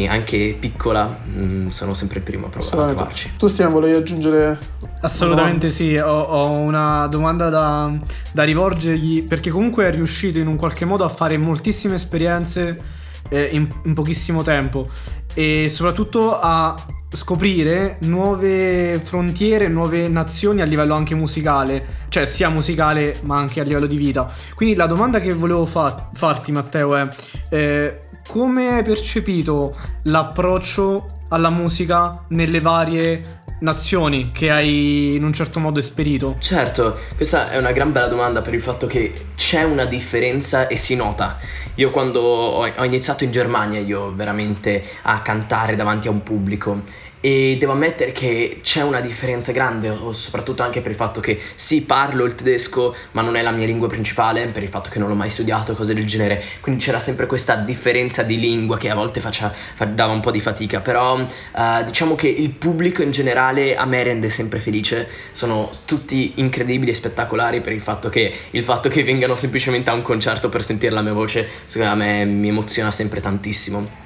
anche 0.09 0.56
piccola 0.59 1.05
mh, 1.05 1.43
mm, 1.43 1.67
sono 1.69 1.94
sempre 1.94 2.19
il 2.19 2.25
primo 2.25 2.47
a 2.47 2.49
provare 2.50 2.93
a 2.93 2.94
provarci. 2.94 3.32
Tu 3.37 3.49
Stiamo, 3.49 3.73
volevi 3.73 3.97
aggiungere? 3.97 4.58
Assolutamente 5.00 5.67
no. 5.67 5.73
sì, 5.73 5.97
ho, 5.97 6.20
ho, 6.20 6.50
una 6.50 7.06
domanda 7.08 7.49
da, 7.49 7.93
da 8.32 8.43
rivolgergli 8.44 9.25
perché 9.25 9.50
comunque 9.50 9.87
è 9.87 9.91
riuscito 9.91 10.38
in 10.38 10.47
un 10.47 10.56
qualche 10.56 10.85
modo 10.85 11.05
a 11.05 11.08
fare 11.08 11.37
moltissime 11.37 11.97
esperienze 11.97 13.00
eh, 13.32 13.49
in, 13.52 13.67
in 13.84 13.94
pochissimo 13.94 14.43
tempo 14.43 14.88
e 15.34 15.69
soprattutto 15.69 16.38
a 16.38 16.76
scoprire 17.14 17.99
nuove 18.02 19.00
frontiere, 19.02 19.69
nuove 19.69 20.08
nazioni 20.08 20.61
a 20.61 20.64
livello 20.64 20.94
anche 20.94 21.14
musicale, 21.14 21.84
cioè 22.08 22.26
sia 22.26 22.49
musicale 22.49 23.19
ma 23.23 23.38
anche 23.38 23.61
a 23.61 23.64
livello 23.64 23.87
di 23.87 23.96
vita. 23.96 24.31
Quindi 24.55 24.75
la 24.75 24.87
domanda 24.87 25.20
che 25.20 25.32
volevo 25.34 25.67
fa- 25.67 26.11
farti 26.12 26.52
Matteo 26.52 26.94
è 26.96 27.08
eh, 27.50 28.00
come 28.29 28.75
hai 28.75 28.82
percepito 28.82 29.76
l'approccio 30.05 31.20
alla 31.32 31.51
musica 31.51 32.24
nelle 32.29 32.60
varie 32.60 33.41
nazioni 33.60 34.31
che 34.32 34.51
hai 34.51 35.15
in 35.15 35.24
un 35.24 35.32
certo 35.32 35.60
modo 35.60 35.79
esperito? 35.79 36.36
Certo, 36.39 36.98
questa 37.17 37.51
è 37.51 37.58
una 37.58 37.72
gran 37.72 37.93
bella 37.93 38.06
domanda 38.06 38.43
per 38.43 38.55
il 38.55 38.62
fatto 38.62 38.86
che 38.86 39.12
c'è 39.34 39.62
una 39.62 39.84
differenza 39.84 40.67
e 40.67 40.77
si 40.77 40.94
nota. 40.94 41.39
Io 41.77 41.91
quando 41.91 42.20
ho 42.20 42.84
iniziato 42.84 43.24
in 43.24 43.31
Germania, 43.31 43.81
io 43.81 44.15
veramente 44.15 44.84
a 45.03 45.22
cantare 45.22 45.74
davanti 45.74 46.08
a 46.08 46.10
un 46.10 46.22
pubblico 46.22 46.82
e 47.24 47.56
devo 47.56 47.70
ammettere 47.70 48.10
che 48.10 48.58
c'è 48.64 48.82
una 48.82 48.98
differenza 48.98 49.52
grande, 49.52 49.96
soprattutto 50.10 50.64
anche 50.64 50.81
per 50.81 50.91
il 50.91 50.96
fatto 50.96 51.20
che 51.20 51.41
sì, 51.55 51.82
parlo 51.82 52.24
il 52.24 52.34
tedesco, 52.34 52.96
ma 53.12 53.22
non 53.22 53.36
è 53.36 53.43
la 53.43 53.52
mia 53.52 53.64
lingua 53.64 53.86
principale, 53.86 54.48
per 54.48 54.64
il 54.64 54.69
fatto 54.69 54.91
che 54.91 54.98
non 54.98 55.06
l'ho 55.08 55.14
mai 55.14 55.31
studiato, 55.31 55.74
cose 55.74 55.94
del 55.94 56.05
genere. 56.05 56.43
Quindi 56.60 56.82
c'era 56.82 56.98
sempre 56.98 57.26
questa 57.26 57.55
differenza 57.55 58.24
di 58.24 58.41
lingua 58.41 58.76
che 58.76 58.91
a 58.91 58.96
volte 58.96 59.20
faccia, 59.20 59.52
fa, 59.52 59.84
dava 59.84 60.12
un 60.12 60.19
po' 60.19 60.32
di 60.32 60.41
fatica. 60.41 60.81
Però 60.81 61.17
uh, 61.17 61.84
diciamo 61.86 62.17
che 62.17 62.26
il 62.26 62.50
pubblico 62.50 63.02
in 63.02 63.12
generale 63.12 63.76
a 63.76 63.84
me 63.84 64.02
rende 64.02 64.29
sempre 64.29 64.58
felice. 64.58 65.08
Sono 65.31 65.70
tutti 65.84 66.32
incredibili 66.36 66.91
e 66.91 66.94
spettacolari 66.94 67.60
per 67.60 67.72
il 67.72 67.81
fatto 67.81 68.08
che 68.08 68.34
il 68.50 68.64
fatto 68.64 68.88
che 68.88 69.05
vengano 69.05 69.36
semplicemente 69.36 69.91
a 69.91 69.93
un 69.93 70.02
concerto 70.02 70.48
per 70.48 70.64
sentire 70.64 70.93
la 70.93 71.02
mia 71.02 71.12
voce, 71.12 71.48
secondo 71.67 71.94
me 71.94 72.24
mi 72.24 72.48
emoziona 72.48 72.91
sempre 72.91 73.20
tantissimo. 73.20 74.02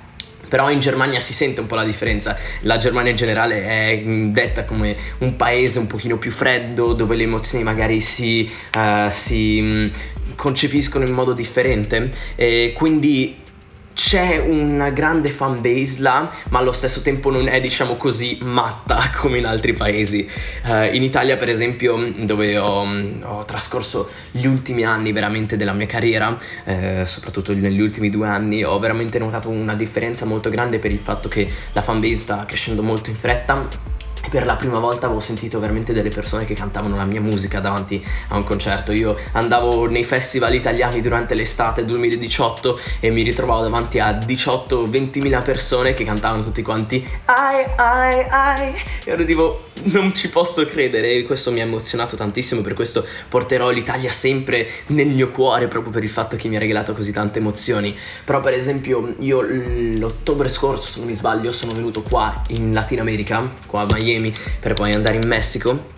Però 0.48 0.70
in 0.70 0.80
Germania 0.80 1.20
si 1.20 1.32
sente 1.32 1.60
un 1.60 1.66
po' 1.66 1.74
la 1.74 1.84
differenza. 1.84 2.36
La 2.62 2.76
Germania 2.78 3.10
in 3.10 3.16
generale 3.16 3.62
è 3.62 3.98
detta 4.04 4.64
come 4.64 4.96
un 5.18 5.36
paese 5.36 5.78
un 5.78 5.86
pochino 5.86 6.16
più 6.16 6.30
freddo, 6.30 6.92
dove 6.92 7.16
le 7.16 7.24
emozioni 7.24 7.64
magari 7.64 8.00
si, 8.00 8.48
uh, 8.74 9.10
si 9.10 9.60
mm, 9.60 9.88
concepiscono 10.36 11.04
in 11.04 11.12
modo 11.12 11.32
differente. 11.32 12.10
E 12.34 12.72
quindi 12.76 13.44
c'è 13.96 14.36
una 14.36 14.90
grande 14.90 15.30
fan 15.30 15.62
base 15.62 16.02
là, 16.02 16.30
ma 16.50 16.58
allo 16.58 16.72
stesso 16.72 17.00
tempo 17.00 17.30
non 17.30 17.48
è, 17.48 17.62
diciamo 17.62 17.94
così, 17.94 18.36
matta 18.42 19.10
come 19.16 19.38
in 19.38 19.46
altri 19.46 19.72
paesi. 19.72 20.28
Uh, 20.66 20.94
in 20.94 21.02
Italia, 21.02 21.38
per 21.38 21.48
esempio, 21.48 22.12
dove 22.18 22.58
ho, 22.58 22.86
ho, 23.22 23.44
trascorso 23.46 24.10
gli 24.30 24.44
ultimi 24.44 24.84
anni 24.84 25.12
veramente 25.12 25.56
della 25.56 25.72
mia 25.72 25.86
carriera, 25.86 26.38
eh, 26.64 27.04
soprattutto 27.06 27.54
negli 27.54 27.80
ultimi 27.80 28.10
due 28.10 28.28
anni, 28.28 28.62
ho 28.62 28.78
veramente 28.78 29.18
notato 29.18 29.48
una 29.48 29.74
differenza 29.74 30.26
molto 30.26 30.50
grande 30.50 30.78
per 30.78 30.90
il 30.90 30.98
fatto 30.98 31.30
che 31.30 31.50
la 31.72 31.80
fan 31.80 31.98
base 31.98 32.16
sta 32.16 32.44
crescendo 32.44 32.82
molto 32.82 33.08
in 33.08 33.16
fretta 33.16 33.66
per 34.30 34.44
la 34.44 34.56
prima 34.56 34.78
volta 34.78 35.06
avevo 35.06 35.20
sentito 35.20 35.58
veramente 35.58 35.92
delle 35.92 36.10
persone 36.10 36.44
che 36.44 36.54
cantavano 36.54 36.96
la 36.96 37.04
mia 37.04 37.20
musica 37.20 37.60
davanti 37.60 38.04
a 38.28 38.36
un 38.36 38.44
concerto. 38.44 38.92
Io 38.92 39.16
andavo 39.32 39.86
nei 39.86 40.04
festival 40.04 40.54
italiani 40.54 41.00
durante 41.00 41.34
l'estate 41.34 41.84
2018 41.84 42.80
e 43.00 43.10
mi 43.10 43.22
ritrovavo 43.22 43.62
davanti 43.62 43.98
a 43.98 44.10
18-20 44.12 45.20
mila 45.20 45.40
persone 45.40 45.94
che 45.94 46.04
cantavano 46.04 46.42
tutti 46.42 46.62
quanti 46.62 47.06
ai 47.26 47.64
ai 47.76 48.26
ai 48.28 48.74
e 49.04 49.10
ero 49.10 49.24
tipo 49.24 49.64
non 49.84 50.14
ci 50.14 50.28
posso 50.28 50.64
credere 50.66 51.12
e 51.12 51.22
questo 51.22 51.52
mi 51.52 51.60
ha 51.60 51.64
emozionato 51.64 52.16
tantissimo 52.16 52.62
per 52.62 52.74
questo 52.74 53.04
porterò 53.28 53.70
l'Italia 53.70 54.10
sempre 54.10 54.68
nel 54.86 55.08
mio 55.08 55.30
cuore 55.30 55.68
proprio 55.68 55.92
per 55.92 56.02
il 56.02 56.10
fatto 56.10 56.36
che 56.36 56.48
mi 56.48 56.56
ha 56.56 56.58
regalato 56.58 56.92
così 56.92 57.12
tante 57.12 57.38
emozioni. 57.38 57.96
Però 58.24 58.40
per 58.40 58.54
esempio 58.54 59.14
io 59.20 59.42
l'ottobre 59.42 60.48
scorso 60.48 60.88
se 60.88 60.98
non 60.98 61.08
mi 61.08 61.14
sbaglio 61.14 61.52
sono 61.52 61.72
venuto 61.72 62.02
qua 62.02 62.42
in 62.48 62.72
Latino 62.72 63.02
America 63.02 63.48
qua 63.66 63.82
a 63.82 63.86
Miami 63.88 64.15
per 64.60 64.74
poi 64.74 64.92
andare 64.92 65.16
in 65.16 65.26
Messico 65.26 65.94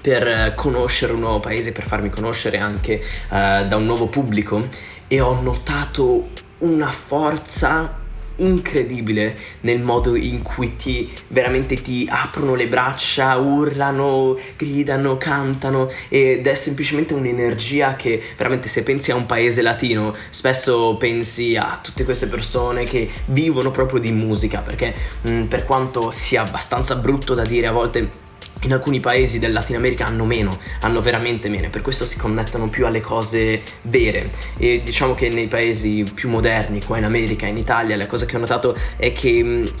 per 0.00 0.54
conoscere 0.54 1.12
un 1.12 1.18
nuovo 1.18 1.40
paese, 1.40 1.72
per 1.72 1.84
farmi 1.84 2.10
conoscere 2.10 2.58
anche 2.58 3.02
uh, 3.28 3.66
da 3.66 3.76
un 3.76 3.86
nuovo 3.86 4.06
pubblico. 4.06 4.68
E 5.08 5.20
ho 5.20 5.40
notato 5.40 6.28
una 6.58 6.92
forza 6.92 8.04
incredibile 8.36 9.36
nel 9.60 9.80
modo 9.80 10.14
in 10.14 10.42
cui 10.42 10.76
ti 10.76 11.10
veramente 11.28 11.80
ti 11.80 12.06
aprono 12.10 12.54
le 12.54 12.66
braccia, 12.66 13.36
urlano, 13.36 14.38
gridano, 14.56 15.16
cantano 15.16 15.90
ed 16.08 16.46
è 16.46 16.54
semplicemente 16.54 17.14
un'energia 17.14 17.96
che 17.96 18.22
veramente 18.36 18.68
se 18.68 18.82
pensi 18.82 19.10
a 19.10 19.14
un 19.14 19.26
paese 19.26 19.62
latino 19.62 20.14
spesso 20.30 20.96
pensi 20.98 21.56
a 21.56 21.78
tutte 21.82 22.04
queste 22.04 22.26
persone 22.26 22.84
che 22.84 23.08
vivono 23.26 23.70
proprio 23.70 24.00
di 24.00 24.12
musica 24.12 24.60
perché 24.60 24.94
mh, 25.22 25.44
per 25.44 25.64
quanto 25.64 26.10
sia 26.10 26.42
abbastanza 26.42 26.96
brutto 26.96 27.34
da 27.34 27.44
dire 27.44 27.66
a 27.66 27.72
volte 27.72 28.24
in 28.66 28.72
alcuni 28.72 29.00
paesi 29.00 29.38
del 29.38 29.52
Latino 29.52 29.78
America 29.78 30.04
hanno 30.04 30.24
meno, 30.24 30.58
hanno 30.80 31.00
veramente 31.00 31.48
meno, 31.48 31.70
per 31.70 31.82
questo 31.82 32.04
si 32.04 32.18
connettono 32.18 32.68
più 32.68 32.84
alle 32.84 33.00
cose 33.00 33.62
vere. 33.82 34.30
E 34.58 34.82
diciamo 34.84 35.14
che 35.14 35.28
nei 35.28 35.46
paesi 35.46 36.04
più 36.12 36.28
moderni, 36.28 36.82
qua 36.84 36.98
in 36.98 37.04
America, 37.04 37.46
in 37.46 37.56
Italia, 37.56 37.96
la 37.96 38.06
cosa 38.06 38.26
che 38.26 38.36
ho 38.36 38.40
notato 38.40 38.76
è 38.96 39.12
che 39.12 39.72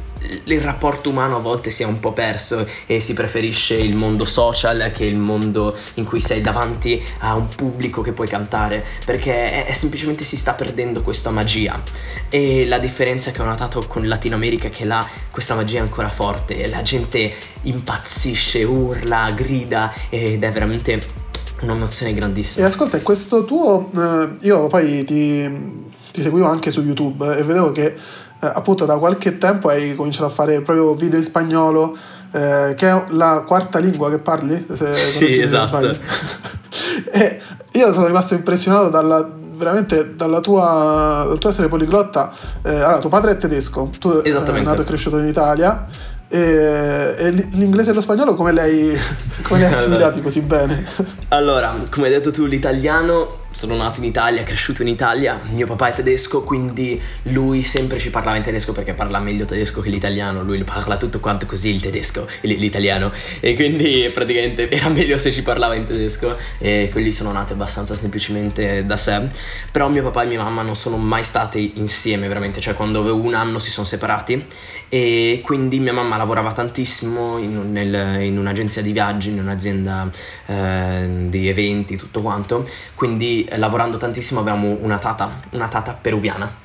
il 0.44 0.60
rapporto 0.60 1.10
umano 1.10 1.36
a 1.36 1.40
volte 1.40 1.70
si 1.70 1.82
è 1.82 1.86
un 1.86 2.00
po' 2.00 2.12
perso 2.12 2.66
e 2.86 3.00
si 3.00 3.12
preferisce 3.12 3.74
il 3.74 3.96
mondo 3.96 4.24
social 4.24 4.92
che 4.92 5.04
il 5.04 5.16
mondo 5.16 5.76
in 5.94 6.04
cui 6.04 6.20
sei 6.20 6.40
davanti 6.40 7.02
a 7.18 7.34
un 7.34 7.48
pubblico 7.48 8.00
che 8.02 8.12
puoi 8.12 8.28
cantare 8.28 8.84
perché 9.04 9.50
è, 9.50 9.66
è 9.66 9.72
semplicemente 9.72 10.24
si 10.24 10.36
sta 10.36 10.52
perdendo 10.52 11.02
questa 11.02 11.30
magia. 11.30 11.82
E 12.28 12.66
la 12.66 12.78
differenza 12.78 13.30
che 13.30 13.42
ho 13.42 13.44
notato 13.44 13.86
con 13.86 14.06
Latino 14.06 14.36
America 14.36 14.66
è 14.66 14.70
che 14.70 14.84
là 14.84 15.06
questa 15.30 15.54
magia 15.54 15.78
è 15.78 15.82
ancora 15.82 16.08
forte 16.08 16.66
la 16.68 16.82
gente 16.82 17.32
impazzisce, 17.62 18.64
urla, 18.64 19.30
grida 19.32 19.92
ed 20.08 20.42
è 20.42 20.52
veramente 20.52 21.24
un'emozione 21.62 22.12
grandissima. 22.14 22.64
E 22.64 22.68
ascolta 22.68 23.00
questo 23.00 23.44
tuo 23.44 23.90
eh, 23.96 24.30
io 24.40 24.66
poi 24.66 25.04
ti, 25.04 25.84
ti 26.12 26.22
seguivo 26.22 26.46
anche 26.46 26.70
su 26.70 26.82
YouTube 26.82 27.36
e 27.36 27.42
vedevo 27.42 27.72
che 27.72 27.94
eh, 28.40 28.46
appunto 28.46 28.84
da 28.84 28.98
qualche 28.98 29.38
tempo 29.38 29.68
hai 29.68 29.94
cominciato 29.94 30.26
a 30.26 30.30
fare 30.30 30.60
proprio 30.60 30.94
video 30.94 31.18
in 31.18 31.24
spagnolo, 31.24 31.96
eh, 32.32 32.74
che 32.76 32.88
è 32.88 33.04
la 33.08 33.42
quarta 33.46 33.78
lingua 33.78 34.10
che 34.10 34.18
parli? 34.18 34.66
Se, 34.72 34.92
sì, 34.94 35.40
esatto. 35.40 35.78
e 37.12 37.40
io 37.72 37.92
sono 37.92 38.06
rimasto 38.06 38.34
impressionato 38.34 38.88
dalla, 38.88 39.26
veramente 39.54 40.14
dalla 40.16 40.40
tua, 40.40 41.24
dal 41.26 41.38
tuo 41.38 41.50
essere 41.50 41.68
poliglotta. 41.68 42.32
Eh, 42.62 42.74
allora, 42.74 42.98
tuo 42.98 43.10
padre 43.10 43.32
è 43.32 43.36
tedesco, 43.38 43.90
tu 43.98 44.20
sei 44.22 44.32
eh, 44.32 44.60
nato 44.60 44.82
e 44.82 44.84
cresciuto 44.84 45.18
in 45.18 45.26
Italia. 45.26 45.86
E, 46.28 47.14
e 47.16 47.30
l'inglese 47.30 47.90
e 47.90 47.94
lo 47.94 48.00
spagnolo 48.00 48.34
come 48.34 48.50
lei, 48.50 48.98
come 49.42 49.60
lei 49.60 49.72
assimilati 49.72 50.20
così 50.20 50.40
bene? 50.40 50.84
Allora, 51.28 51.74
come 51.88 52.06
hai 52.06 52.12
detto 52.12 52.32
tu, 52.32 52.44
l'italiano 52.44 53.44
sono 53.56 53.74
nato 53.74 54.00
in 54.00 54.04
Italia, 54.04 54.42
cresciuto 54.42 54.82
in 54.82 54.88
Italia, 54.88 55.40
mio 55.50 55.66
papà 55.66 55.88
è 55.88 55.94
tedesco, 55.94 56.42
quindi 56.42 57.00
lui 57.22 57.62
sempre 57.62 57.98
ci 57.98 58.10
parlava 58.10 58.36
in 58.36 58.42
tedesco 58.42 58.72
perché 58.74 58.92
parla 58.92 59.18
meglio 59.18 59.46
tedesco 59.46 59.80
che 59.80 59.88
l'italiano, 59.88 60.42
lui 60.42 60.62
parla 60.62 60.98
tutto 60.98 61.20
quanto 61.20 61.46
così 61.46 61.70
il 61.70 61.80
tedesco, 61.80 62.28
l'italiano, 62.42 63.10
e 63.40 63.54
quindi 63.54 64.10
praticamente 64.12 64.68
era 64.68 64.90
meglio 64.90 65.16
se 65.16 65.32
ci 65.32 65.42
parlava 65.42 65.74
in 65.74 65.86
tedesco 65.86 66.36
e 66.58 66.90
quelli 66.92 67.10
sono 67.10 67.32
nati 67.32 67.54
abbastanza 67.54 67.96
semplicemente 67.96 68.84
da 68.84 68.98
sé, 68.98 69.26
però 69.72 69.88
mio 69.88 70.02
papà 70.02 70.24
e 70.24 70.26
mia 70.26 70.42
mamma 70.42 70.60
non 70.60 70.76
sono 70.76 70.98
mai 70.98 71.24
stati 71.24 71.72
insieme 71.76 72.28
veramente, 72.28 72.60
cioè 72.60 72.74
quando 72.74 73.00
avevo 73.00 73.22
un 73.22 73.32
anno 73.32 73.58
si 73.58 73.70
sono 73.70 73.86
separati. 73.86 74.44
E 74.88 75.40
quindi 75.42 75.80
mia 75.80 75.92
mamma 75.92 76.16
lavorava 76.16 76.52
tantissimo 76.52 77.38
in, 77.38 77.72
nel, 77.72 78.20
in 78.20 78.38
un'agenzia 78.38 78.82
di 78.82 78.92
viaggi, 78.92 79.30
in 79.30 79.40
un'azienda 79.40 80.08
eh, 80.46 81.08
di 81.28 81.48
eventi, 81.48 81.96
tutto 81.96 82.22
quanto, 82.22 82.68
quindi 82.94 83.45
eh, 83.48 83.56
lavorando 83.56 83.96
tantissimo 83.96 84.40
avevamo 84.40 84.76
una 84.80 84.98
tata, 84.98 85.36
una 85.50 85.68
tata 85.68 85.92
peruviana 85.94 86.64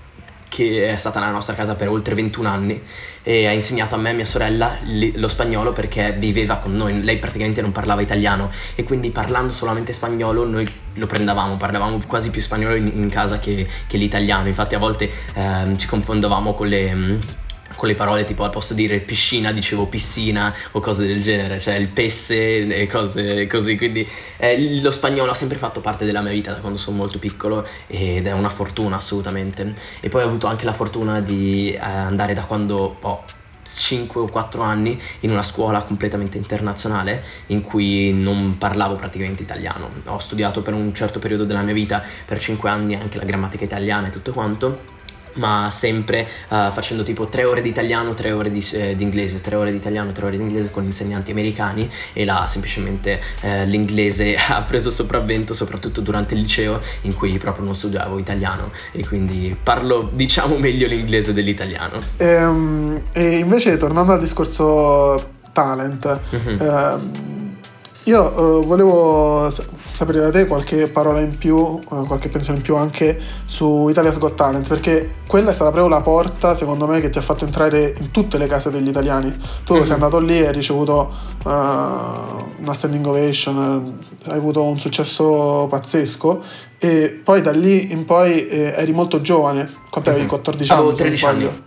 che 0.51 0.91
è 0.91 0.97
stata 0.97 1.21
nella 1.21 1.31
nostra 1.31 1.55
casa 1.55 1.75
per 1.75 1.87
oltre 1.87 2.13
21 2.13 2.49
anni 2.49 2.83
e 3.23 3.47
ha 3.47 3.53
insegnato 3.53 3.95
a 3.95 3.97
me 3.97 4.09
e 4.09 4.13
mia 4.13 4.25
sorella 4.25 4.75
lo 5.13 5.29
spagnolo 5.29 5.71
perché 5.71 6.11
viveva 6.11 6.57
con 6.57 6.75
noi, 6.75 7.01
lei 7.03 7.19
praticamente 7.19 7.61
non 7.61 7.71
parlava 7.71 8.01
italiano 8.01 8.51
e 8.75 8.83
quindi 8.83 9.11
parlando 9.11 9.53
solamente 9.53 9.93
spagnolo 9.93 10.45
noi 10.45 10.69
lo 10.95 11.07
prendavamo, 11.07 11.55
parlavamo 11.55 12.01
quasi 12.05 12.31
più 12.31 12.41
spagnolo 12.41 12.75
in, 12.75 12.91
in 12.93 13.09
casa 13.09 13.39
che, 13.39 13.65
che, 13.87 13.95
l'italiano, 13.95 14.49
infatti 14.49 14.75
a 14.75 14.79
volte 14.79 15.09
eh, 15.33 15.77
ci 15.77 15.87
confondevamo 15.87 16.53
con 16.53 16.67
le 16.67 17.19
con 17.75 17.87
le 17.87 17.95
parole 17.95 18.23
tipo 18.23 18.49
di 18.49 18.75
dire 18.75 18.99
piscina 18.99 19.51
dicevo 19.51 19.85
piscina 19.87 20.53
o 20.71 20.79
cose 20.79 21.05
del 21.05 21.21
genere, 21.21 21.59
cioè 21.59 21.75
il 21.75 21.87
pesse 21.87 22.67
e 22.67 22.87
cose 22.87 23.47
così, 23.47 23.77
quindi 23.77 24.07
eh, 24.37 24.81
lo 24.81 24.91
spagnolo 24.91 25.31
ha 25.31 25.35
sempre 25.35 25.57
fatto 25.57 25.81
parte 25.81 26.05
della 26.05 26.21
mia 26.21 26.31
vita 26.31 26.51
da 26.51 26.59
quando 26.59 26.77
sono 26.77 26.97
molto 26.97 27.19
piccolo 27.19 27.67
ed 27.87 28.27
è 28.27 28.31
una 28.31 28.49
fortuna 28.49 28.97
assolutamente. 28.97 29.73
E 29.99 30.09
poi 30.09 30.23
ho 30.23 30.27
avuto 30.27 30.47
anche 30.47 30.65
la 30.65 30.73
fortuna 30.73 31.21
di 31.21 31.71
eh, 31.71 31.79
andare 31.79 32.33
da 32.33 32.43
quando 32.43 32.97
ho 33.01 33.23
5 33.63 34.21
o 34.21 34.27
4 34.27 34.61
anni 34.61 34.99
in 35.21 35.31
una 35.31 35.43
scuola 35.43 35.83
completamente 35.83 36.37
internazionale 36.37 37.23
in 37.47 37.61
cui 37.61 38.11
non 38.11 38.57
parlavo 38.57 38.95
praticamente 38.95 39.43
italiano. 39.43 39.89
Ho 40.05 40.19
studiato 40.19 40.61
per 40.61 40.73
un 40.73 40.93
certo 40.93 41.19
periodo 41.19 41.45
della 41.45 41.61
mia 41.61 41.73
vita, 41.73 42.03
per 42.25 42.39
5 42.39 42.69
anni 42.69 42.95
anche 42.95 43.17
la 43.17 43.25
grammatica 43.25 43.63
italiana 43.63 44.07
e 44.07 44.09
tutto 44.09 44.31
quanto 44.31 44.99
ma 45.33 45.69
sempre 45.71 46.27
uh, 46.49 46.71
facendo 46.71 47.03
tipo 47.03 47.27
tre 47.27 47.43
ore 47.43 47.61
di 47.61 47.69
italiano, 47.69 48.13
tre 48.13 48.31
ore 48.31 48.49
di, 48.49 48.65
eh, 48.73 48.95
inglese, 48.97 49.41
tre 49.41 49.55
ore 49.55 49.71
di 49.71 49.77
italiano, 49.77 50.11
tre 50.11 50.25
ore 50.25 50.37
di 50.37 50.43
inglese 50.43 50.71
con 50.71 50.83
insegnanti 50.83 51.31
americani 51.31 51.89
e 52.13 52.25
là 52.25 52.45
semplicemente 52.47 53.21
eh, 53.41 53.65
l'inglese 53.65 54.35
ha 54.49 54.61
preso 54.63 54.89
sopravvento 54.89 55.53
soprattutto 55.53 56.01
durante 56.01 56.33
il 56.33 56.41
liceo 56.41 56.79
in 57.01 57.15
cui 57.15 57.37
proprio 57.37 57.65
non 57.65 57.75
studiavo 57.75 58.17
italiano 58.17 58.71
e 58.91 59.05
quindi 59.05 59.55
parlo 59.61 60.09
diciamo 60.11 60.57
meglio 60.57 60.87
l'inglese 60.87 61.33
dell'italiano. 61.33 62.01
E, 62.17 62.25
ehm, 62.25 63.01
e 63.13 63.37
invece 63.37 63.77
tornando 63.77 64.13
al 64.13 64.19
discorso 64.19 65.39
talent, 65.51 66.19
mm-hmm. 66.35 66.61
eh, 66.61 67.39
io 68.03 68.59
uh, 68.59 68.65
volevo 68.65 69.49
sapere 70.01 70.19
da 70.19 70.31
te 70.31 70.47
qualche 70.47 70.87
parola 70.89 71.19
in 71.19 71.37
più, 71.37 71.55
uh, 71.55 71.79
qualche 72.07 72.27
pensione 72.27 72.57
in 72.57 72.63
più 72.63 72.75
anche 72.75 73.19
su 73.45 73.87
Italia's 73.87 74.17
Got 74.17 74.33
Talent, 74.33 74.67
perché 74.67 75.17
quella 75.27 75.51
è 75.51 75.53
stata 75.53 75.69
proprio 75.69 75.93
la 75.93 76.01
porta, 76.01 76.55
secondo 76.55 76.87
me, 76.87 76.99
che 76.99 77.11
ti 77.11 77.19
ha 77.19 77.21
fatto 77.21 77.45
entrare 77.45 77.93
in 77.99 78.09
tutte 78.09 78.39
le 78.39 78.47
case 78.47 78.71
degli 78.71 78.87
italiani. 78.87 79.31
Tu 79.63 79.75
mm-hmm. 79.75 79.83
sei 79.83 79.93
andato 79.93 80.17
lì 80.17 80.39
e 80.39 80.47
hai 80.47 80.53
ricevuto 80.53 81.13
uh, 81.43 81.49
una 81.49 82.73
standing 82.73 83.05
ovation, 83.05 83.99
hai 84.27 84.37
avuto 84.37 84.63
un 84.63 84.79
successo 84.79 85.67
pazzesco 85.69 86.43
e 86.79 87.21
poi 87.23 87.43
da 87.43 87.51
lì 87.51 87.91
in 87.91 88.03
poi 88.05 88.47
eh, 88.47 88.73
eri 88.75 88.93
molto 88.93 89.21
giovane, 89.21 89.71
quanto 89.91 90.09
avevi 90.09 90.25
14 90.25 90.73
mm-hmm. 90.73 90.81
anni? 90.81 90.95
13 90.95 91.25
anni. 91.25 91.63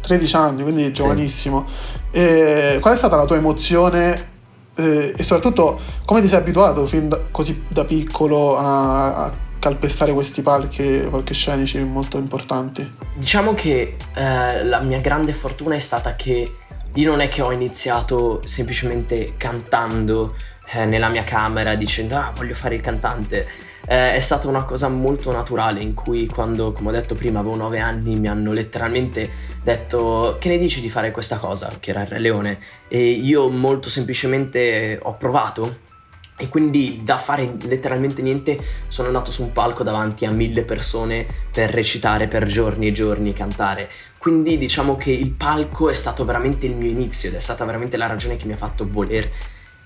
13 0.00 0.36
anni, 0.36 0.62
quindi 0.62 0.90
giovanissimo. 0.90 1.66
Sì. 2.10 2.78
Qual 2.80 2.94
è 2.94 2.96
stata 2.96 3.16
la 3.16 3.24
tua 3.26 3.36
emozione 3.36 4.30
eh, 4.74 5.14
e 5.16 5.22
soprattutto 5.22 5.80
come 6.04 6.20
ti 6.20 6.28
sei 6.28 6.38
abituato 6.38 6.86
fin 6.86 7.08
da, 7.08 7.20
così 7.30 7.64
da 7.68 7.84
piccolo 7.84 8.56
a, 8.56 9.24
a 9.24 9.32
calpestare 9.58 10.12
questi 10.12 10.42
palchi, 10.42 11.06
palcoscenici 11.08 11.82
molto 11.84 12.18
importanti? 12.18 12.90
Diciamo 13.14 13.54
che 13.54 13.96
eh, 14.14 14.64
la 14.64 14.80
mia 14.80 15.00
grande 15.00 15.32
fortuna 15.32 15.74
è 15.74 15.80
stata 15.80 16.16
che 16.16 16.56
io 16.94 17.10
non 17.10 17.20
è 17.20 17.28
che 17.28 17.42
ho 17.42 17.52
iniziato 17.52 18.42
semplicemente 18.44 19.34
cantando 19.36 20.34
eh, 20.72 20.84
nella 20.84 21.08
mia 21.08 21.24
camera 21.24 21.74
dicendo 21.74 22.16
ah 22.16 22.32
voglio 22.34 22.54
fare 22.54 22.74
il 22.74 22.80
cantante 22.80 23.46
eh, 23.86 24.14
è 24.14 24.20
stata 24.20 24.48
una 24.48 24.64
cosa 24.64 24.88
molto 24.88 25.32
naturale 25.32 25.80
in 25.80 25.94
cui 25.94 26.26
quando, 26.26 26.72
come 26.72 26.90
ho 26.90 26.92
detto 26.92 27.14
prima, 27.14 27.40
avevo 27.40 27.56
9 27.56 27.78
anni 27.78 28.18
mi 28.18 28.28
hanno 28.28 28.52
letteralmente 28.52 29.30
detto 29.62 30.36
che 30.38 30.48
ne 30.48 30.58
dici 30.58 30.80
di 30.80 30.88
fare 30.88 31.10
questa 31.10 31.38
cosa, 31.38 31.70
che 31.80 31.90
era 31.90 32.02
il 32.02 32.08
Re 32.08 32.18
Leone, 32.18 32.58
e 32.88 33.10
io 33.10 33.48
molto 33.50 33.88
semplicemente 33.88 34.98
ho 35.02 35.12
provato. 35.12 35.90
E 36.38 36.48
quindi 36.48 37.02
da 37.04 37.18
fare 37.18 37.56
letteralmente 37.66 38.20
niente 38.22 38.58
sono 38.88 39.08
andato 39.08 39.30
su 39.30 39.42
un 39.42 39.52
palco 39.52 39.84
davanti 39.84 40.24
a 40.24 40.30
mille 40.30 40.64
persone 40.64 41.26
per 41.52 41.70
recitare 41.70 42.26
per 42.26 42.46
giorni 42.46 42.88
e 42.88 42.92
giorni 42.92 43.32
cantare. 43.32 43.88
Quindi 44.18 44.58
diciamo 44.58 44.96
che 44.96 45.12
il 45.12 45.30
palco 45.32 45.88
è 45.88 45.94
stato 45.94 46.24
veramente 46.24 46.66
il 46.66 46.74
mio 46.74 46.88
inizio 46.88 47.28
ed 47.28 47.36
è 47.36 47.40
stata 47.40 47.64
veramente 47.64 47.96
la 47.96 48.06
ragione 48.06 48.36
che 48.36 48.46
mi 48.46 48.54
ha 48.54 48.56
fatto 48.56 48.88
voler 48.88 49.30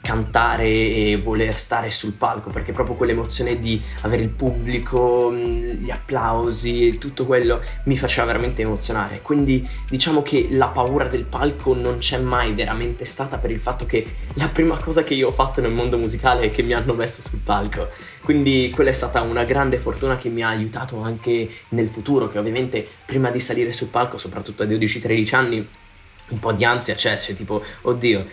cantare 0.06 0.68
e 0.68 1.18
voler 1.20 1.58
stare 1.58 1.90
sul 1.90 2.12
palco 2.12 2.50
perché 2.50 2.70
proprio 2.70 2.94
quell'emozione 2.94 3.58
di 3.58 3.82
avere 4.02 4.22
il 4.22 4.28
pubblico, 4.28 5.30
mm, 5.32 5.82
gli 5.82 5.90
applausi, 5.90 6.96
tutto 6.96 7.26
quello 7.26 7.60
mi 7.84 7.96
faceva 7.96 8.26
veramente 8.26 8.62
emozionare. 8.62 9.20
Quindi 9.20 9.68
diciamo 9.88 10.22
che 10.22 10.46
la 10.52 10.68
paura 10.68 11.08
del 11.08 11.26
palco 11.26 11.74
non 11.74 11.98
c'è 11.98 12.18
mai 12.18 12.52
veramente 12.52 13.04
stata 13.04 13.38
per 13.38 13.50
il 13.50 13.58
fatto 13.58 13.84
che 13.84 14.06
la 14.34 14.46
prima 14.46 14.76
cosa 14.76 15.02
che 15.02 15.14
io 15.14 15.26
ho 15.26 15.32
fatto 15.32 15.60
nel 15.60 15.74
mondo 15.74 15.98
musicale 15.98 16.42
è 16.42 16.50
che 16.50 16.62
mi 16.62 16.72
hanno 16.72 16.94
messo 16.94 17.20
sul 17.20 17.40
palco. 17.40 17.88
Quindi 18.22 18.70
quella 18.72 18.90
è 18.90 18.92
stata 18.92 19.22
una 19.22 19.42
grande 19.42 19.78
fortuna 19.78 20.16
che 20.16 20.28
mi 20.28 20.42
ha 20.42 20.48
aiutato 20.48 21.00
anche 21.00 21.48
nel 21.70 21.88
futuro, 21.88 22.28
che 22.28 22.38
ovviamente 22.38 22.86
prima 23.04 23.30
di 23.30 23.40
salire 23.40 23.72
sul 23.72 23.88
palco, 23.88 24.18
soprattutto 24.18 24.62
a 24.62 24.66
12-13 24.66 25.34
anni, 25.34 25.68
un 26.28 26.38
po' 26.38 26.52
di 26.52 26.64
ansia 26.64 26.94
c'è, 26.94 27.16
c'è 27.16 27.34
tipo, 27.34 27.62
oddio, 27.82 28.26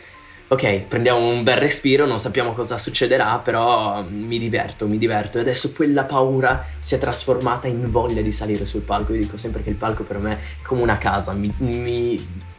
ok, 0.47 0.79
prendiamo 0.87 1.27
un 1.27 1.43
bel 1.43 1.57
respiro, 1.57 2.05
non 2.05 2.19
sappiamo 2.19 2.53
cosa 2.53 2.77
succederà, 2.77 3.39
però 3.39 4.03
mi 4.07 4.37
diverto, 4.39 4.87
mi 4.87 4.97
diverto. 4.97 5.37
E 5.37 5.41
adesso 5.41 5.73
quella 5.73 6.03
paura 6.03 6.65
si 6.79 6.95
è 6.95 6.99
trasformata 6.99 7.67
in 7.67 7.89
voglia 7.89 8.21
di 8.21 8.31
salire 8.31 8.65
sul 8.65 8.81
palco. 8.81 9.13
Io 9.13 9.21
dico 9.21 9.37
sempre 9.37 9.63
che 9.63 9.69
il 9.69 9.75
palco 9.75 10.03
per 10.03 10.19
me 10.19 10.37
è 10.37 10.39
come 10.63 10.81
una 10.81 10.97
casa, 10.97 11.33
mi, 11.33 11.53
mi 11.57 12.51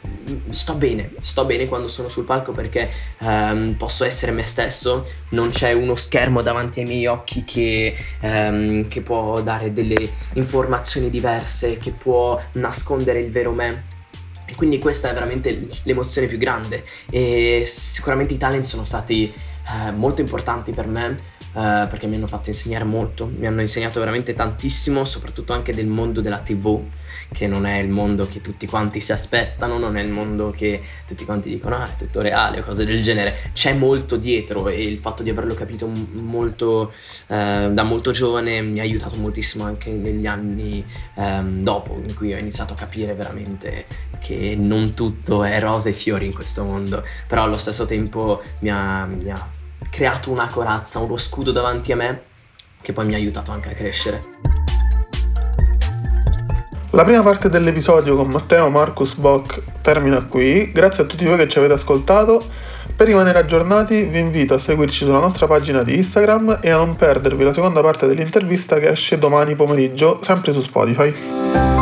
sto 0.50 0.74
bene, 0.74 1.12
sto 1.20 1.44
bene 1.44 1.68
quando 1.68 1.88
sono 1.88 2.08
sul 2.08 2.24
palco 2.24 2.52
perché 2.52 2.90
um, 3.20 3.74
posso 3.76 4.04
essere 4.04 4.32
me 4.32 4.44
stesso, 4.44 5.06
non 5.30 5.50
c'è 5.50 5.72
uno 5.72 5.94
schermo 5.94 6.42
davanti 6.42 6.80
ai 6.80 6.86
miei 6.86 7.06
occhi 7.06 7.44
che, 7.44 7.94
um, 8.20 8.86
che 8.88 9.02
può 9.02 9.40
dare 9.42 9.72
delle 9.72 10.08
informazioni 10.34 11.10
diverse, 11.10 11.76
che 11.76 11.90
può 11.90 12.40
nascondere 12.52 13.20
il 13.20 13.30
vero 13.30 13.52
me 13.52 13.92
e 14.46 14.54
quindi 14.54 14.78
questa 14.78 15.10
è 15.10 15.14
veramente 15.14 15.68
l'emozione 15.82 16.26
più 16.26 16.38
grande. 16.38 16.84
E 17.10 17.64
sicuramente 17.66 18.34
i 18.34 18.38
talent 18.38 18.64
sono 18.64 18.84
stati 18.84 19.32
eh, 19.66 19.90
molto 19.92 20.20
importanti 20.20 20.72
per 20.72 20.86
me 20.86 21.32
Uh, 21.54 21.86
perché 21.86 22.08
mi 22.08 22.16
hanno 22.16 22.26
fatto 22.26 22.48
insegnare 22.48 22.82
molto, 22.82 23.30
mi 23.32 23.46
hanno 23.46 23.60
insegnato 23.60 24.00
veramente 24.00 24.32
tantissimo, 24.32 25.04
soprattutto 25.04 25.52
anche 25.52 25.72
del 25.72 25.86
mondo 25.86 26.20
della 26.20 26.38
TV, 26.38 26.82
che 27.32 27.46
non 27.46 27.64
è 27.64 27.78
il 27.78 27.88
mondo 27.88 28.26
che 28.26 28.40
tutti 28.40 28.66
quanti 28.66 28.98
si 29.00 29.12
aspettano, 29.12 29.78
non 29.78 29.96
è 29.96 30.02
il 30.02 30.08
mondo 30.08 30.50
che 30.50 30.82
tutti 31.06 31.24
quanti 31.24 31.48
dicono 31.48 31.76
ah 31.76 31.88
è 31.92 31.96
tutto 31.96 32.22
reale 32.22 32.58
o 32.58 32.64
cose 32.64 32.84
del 32.84 33.04
genere, 33.04 33.50
c'è 33.52 33.72
molto 33.72 34.16
dietro 34.16 34.66
e 34.66 34.82
il 34.82 34.98
fatto 34.98 35.22
di 35.22 35.30
averlo 35.30 35.54
capito 35.54 35.86
molto 35.86 36.92
uh, 37.28 37.72
da 37.72 37.82
molto 37.84 38.10
giovane 38.10 38.60
mi 38.60 38.80
ha 38.80 38.82
aiutato 38.82 39.16
moltissimo 39.16 39.64
anche 39.64 39.90
negli 39.90 40.26
anni 40.26 40.84
um, 41.14 41.62
dopo, 41.62 42.02
in 42.04 42.16
cui 42.16 42.34
ho 42.34 42.36
iniziato 42.36 42.72
a 42.72 42.76
capire 42.76 43.14
veramente 43.14 43.86
che 44.20 44.56
non 44.58 44.94
tutto 44.94 45.44
è 45.44 45.60
rose 45.60 45.90
e 45.90 45.92
fiori 45.92 46.26
in 46.26 46.34
questo 46.34 46.64
mondo, 46.64 47.04
però 47.28 47.44
allo 47.44 47.58
stesso 47.58 47.86
tempo 47.86 48.42
mi 48.60 48.70
ha, 48.70 49.04
mi 49.04 49.30
ha 49.30 49.53
creato 49.90 50.30
una 50.30 50.48
corazza, 50.48 50.98
uno 50.98 51.16
scudo 51.16 51.52
davanti 51.52 51.92
a 51.92 51.96
me 51.96 52.22
che 52.80 52.92
poi 52.92 53.06
mi 53.06 53.14
ha 53.14 53.16
aiutato 53.16 53.50
anche 53.50 53.70
a 53.70 53.72
crescere. 53.72 54.20
La 56.90 57.02
prima 57.02 57.22
parte 57.22 57.48
dell'episodio 57.48 58.14
con 58.14 58.28
Matteo 58.28 58.70
Marcus 58.70 59.14
Bock 59.14 59.60
termina 59.82 60.22
qui, 60.26 60.70
grazie 60.70 61.02
a 61.02 61.06
tutti 61.06 61.24
voi 61.24 61.36
che 61.36 61.48
ci 61.48 61.58
avete 61.58 61.72
ascoltato. 61.72 62.40
Per 62.94 63.06
rimanere 63.08 63.40
aggiornati 63.40 64.02
vi 64.02 64.20
invito 64.20 64.54
a 64.54 64.58
seguirci 64.58 65.04
sulla 65.04 65.18
nostra 65.18 65.48
pagina 65.48 65.82
di 65.82 65.96
Instagram 65.96 66.60
e 66.62 66.70
a 66.70 66.76
non 66.76 66.94
perdervi 66.94 67.42
la 67.42 67.52
seconda 67.52 67.80
parte 67.80 68.06
dell'intervista 68.06 68.78
che 68.78 68.90
esce 68.90 69.18
domani 69.18 69.56
pomeriggio, 69.56 70.20
sempre 70.22 70.52
su 70.52 70.62
Spotify. 70.62 71.73